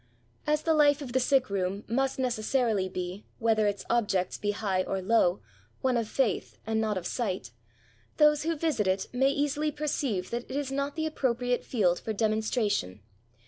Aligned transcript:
As 0.47 0.63
the 0.63 0.73
life 0.73 1.03
of 1.03 1.13
the 1.13 1.19
sick 1.19 1.47
room 1.51 1.83
must 1.87 2.17
necessarily 2.17 2.89
be, 2.89 3.23
whether 3.37 3.67
its 3.67 3.85
objects 3.87 4.35
be 4.39 4.49
high 4.49 4.81
or 4.81 4.99
low, 4.99 5.41
one 5.81 5.95
of 5.95 6.07
faith 6.09 6.57
and 6.65 6.81
not 6.81 6.97
of 6.97 7.05
sight, 7.05 7.51
those 8.17 8.41
who 8.41 8.55
visit 8.55 8.87
it 8.87 9.05
may 9.13 9.29
easily 9.29 9.69
perceive 9.71 10.31
that 10.31 10.49
it 10.49 10.57
is 10.57 10.71
not 10.71 10.95
the 10.95 11.05
appropriate 11.05 11.63
field 11.63 11.99
for 11.99 12.13
demonstration. 12.13 13.01